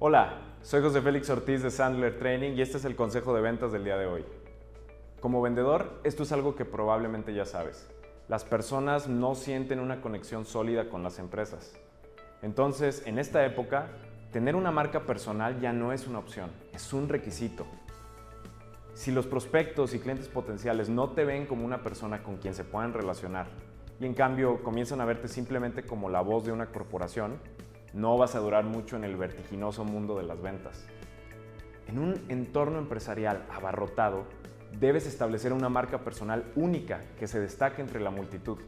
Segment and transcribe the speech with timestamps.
[0.00, 3.72] Hola, soy José Félix Ortiz de Sandler Training y este es el consejo de ventas
[3.72, 4.24] del día de hoy.
[5.18, 7.90] Como vendedor, esto es algo que probablemente ya sabes.
[8.28, 11.74] Las personas no sienten una conexión sólida con las empresas.
[12.42, 13.88] Entonces, en esta época,
[14.30, 17.66] tener una marca personal ya no es una opción, es un requisito.
[18.94, 22.62] Si los prospectos y clientes potenciales no te ven como una persona con quien se
[22.62, 23.48] puedan relacionar
[23.98, 27.40] y en cambio comienzan a verte simplemente como la voz de una corporación,
[27.92, 30.86] no vas a durar mucho en el vertiginoso mundo de las ventas.
[31.86, 34.24] En un entorno empresarial abarrotado,
[34.78, 38.58] debes establecer una marca personal única que se destaque entre la multitud.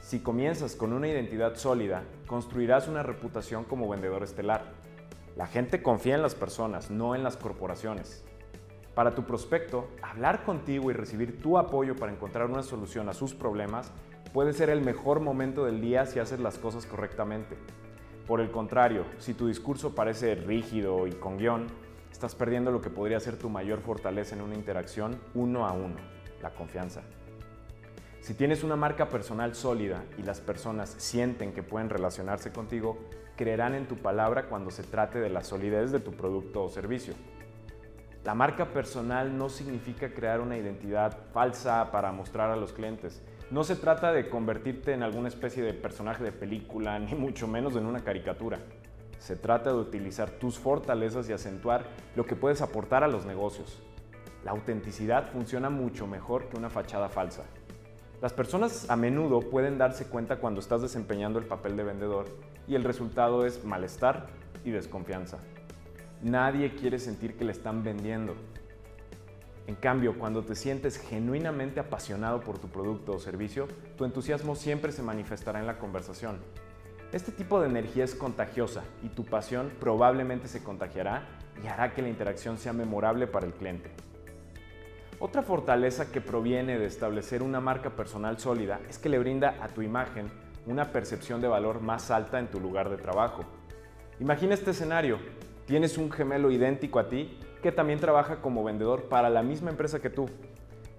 [0.00, 4.64] Si comienzas con una identidad sólida, construirás una reputación como vendedor estelar.
[5.36, 8.24] La gente confía en las personas, no en las corporaciones.
[8.94, 13.34] Para tu prospecto, hablar contigo y recibir tu apoyo para encontrar una solución a sus
[13.34, 13.92] problemas
[14.32, 17.56] puede ser el mejor momento del día si haces las cosas correctamente.
[18.26, 21.68] Por el contrario, si tu discurso parece rígido y con guion,
[22.10, 25.94] estás perdiendo lo que podría ser tu mayor fortaleza en una interacción uno a uno,
[26.42, 27.02] la confianza.
[28.20, 32.98] Si tienes una marca personal sólida y las personas sienten que pueden relacionarse contigo,
[33.36, 37.14] creerán en tu palabra cuando se trate de la solidez de tu producto o servicio.
[38.24, 43.62] La marca personal no significa crear una identidad falsa para mostrar a los clientes, no
[43.62, 47.86] se trata de convertirte en alguna especie de personaje de película, ni mucho menos en
[47.86, 48.58] una caricatura.
[49.18, 53.80] Se trata de utilizar tus fortalezas y acentuar lo que puedes aportar a los negocios.
[54.44, 57.42] La autenticidad funciona mucho mejor que una fachada falsa.
[58.22, 62.26] Las personas a menudo pueden darse cuenta cuando estás desempeñando el papel de vendedor
[62.66, 64.28] y el resultado es malestar
[64.64, 65.38] y desconfianza.
[66.22, 68.34] Nadie quiere sentir que le están vendiendo,
[69.66, 74.92] en cambio, cuando te sientes genuinamente apasionado por tu producto o servicio, tu entusiasmo siempre
[74.92, 76.38] se manifestará en la conversación.
[77.12, 81.26] Este tipo de energía es contagiosa y tu pasión probablemente se contagiará
[81.62, 83.90] y hará que la interacción sea memorable para el cliente.
[85.18, 89.68] Otra fortaleza que proviene de establecer una marca personal sólida es que le brinda a
[89.68, 90.30] tu imagen
[90.66, 93.44] una percepción de valor más alta en tu lugar de trabajo.
[94.20, 95.18] Imagina este escenario.
[95.64, 99.98] Tienes un gemelo idéntico a ti que también trabaja como vendedor para la misma empresa
[99.98, 100.30] que tú.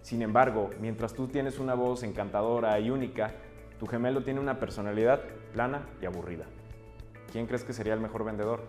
[0.02, 3.32] Sin embargo, mientras tú tienes una voz encantadora y única,
[3.80, 5.22] tu gemelo tiene una personalidad
[5.54, 6.44] plana y aburrida.
[7.32, 8.64] ¿Quién crees que sería el mejor vendedor?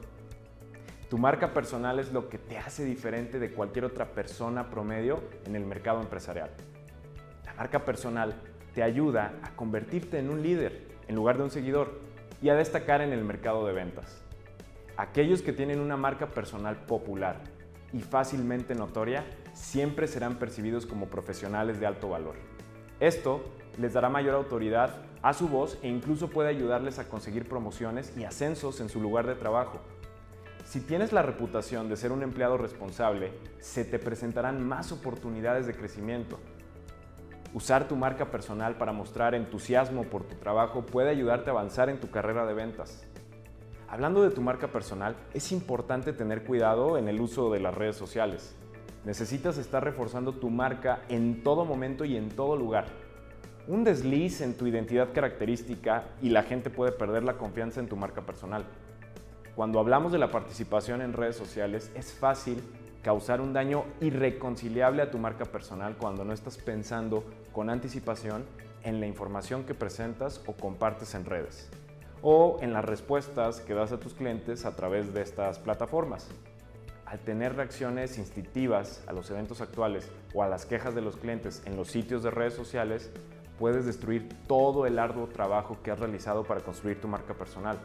[1.10, 5.56] Tu marca personal es lo que te hace diferente de cualquier otra persona promedio en
[5.56, 6.50] el mercado empresarial.
[7.47, 8.32] La marca personal
[8.76, 11.98] te ayuda a convertirte en un líder en lugar de un seguidor
[12.41, 14.22] y a destacar en el mercado de ventas.
[14.97, 17.57] Aquellos que tienen una marca personal popular
[17.93, 22.37] y fácilmente notoria, siempre serán percibidos como profesionales de alto valor.
[23.00, 23.44] Esto
[23.78, 28.25] les dará mayor autoridad a su voz e incluso puede ayudarles a conseguir promociones y
[28.25, 29.81] ascensos en su lugar de trabajo.
[30.65, 35.75] Si tienes la reputación de ser un empleado responsable, se te presentarán más oportunidades de
[35.75, 36.38] crecimiento.
[37.55, 41.99] Usar tu marca personal para mostrar entusiasmo por tu trabajo puede ayudarte a avanzar en
[41.99, 43.06] tu carrera de ventas.
[43.91, 47.97] Hablando de tu marca personal, es importante tener cuidado en el uso de las redes
[47.97, 48.54] sociales.
[49.06, 52.84] Necesitas estar reforzando tu marca en todo momento y en todo lugar.
[53.66, 57.97] Un desliz en tu identidad característica y la gente puede perder la confianza en tu
[57.97, 58.66] marca personal.
[59.56, 62.62] Cuando hablamos de la participación en redes sociales, es fácil
[63.03, 68.44] causar un daño irreconciliable a tu marca personal cuando no estás pensando con anticipación
[68.82, 71.70] en la información que presentas o compartes en redes
[72.23, 76.29] o en las respuestas que das a tus clientes a través de estas plataformas.
[77.06, 81.62] Al tener reacciones instintivas a los eventos actuales o a las quejas de los clientes
[81.65, 83.11] en los sitios de redes sociales,
[83.59, 87.79] puedes destruir todo el arduo trabajo que has realizado para construir tu marca personal.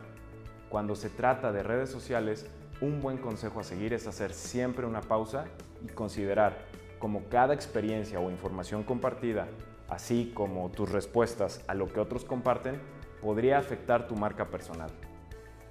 [0.70, 2.48] Cuando se trata de redes sociales,
[2.82, 5.46] un buen consejo a seguir es hacer siempre una pausa
[5.84, 6.58] y considerar
[7.00, 9.48] cómo cada experiencia o información compartida,
[9.90, 12.79] así como tus respuestas a lo que otros comparten,
[13.23, 14.91] podría afectar tu marca personal.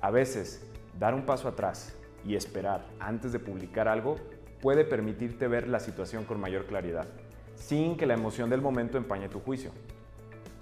[0.00, 0.66] A veces,
[0.98, 1.94] dar un paso atrás
[2.24, 4.16] y esperar antes de publicar algo
[4.62, 7.06] puede permitirte ver la situación con mayor claridad,
[7.54, 9.70] sin que la emoción del momento empañe tu juicio.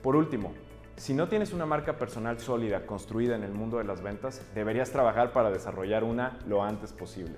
[0.03, 0.53] Por último,
[0.97, 4.91] si no tienes una marca personal sólida construida en el mundo de las ventas, deberías
[4.91, 7.37] trabajar para desarrollar una lo antes posible.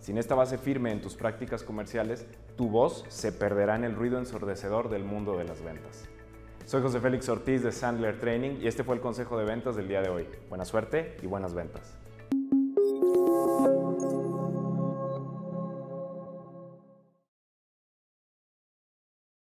[0.00, 2.26] Sin esta base firme en tus prácticas comerciales,
[2.56, 6.08] tu voz se perderá en el ruido ensordecedor del mundo de las ventas.
[6.72, 9.88] Soy José Félix Ortiz de Sandler Training y este fue el consejo de ventas del
[9.88, 10.26] día de hoy.
[10.48, 11.98] Buena suerte y buenas ventas.